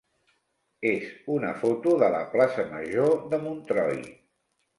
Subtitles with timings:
[0.91, 4.03] és una foto de la plaça major de Montroi.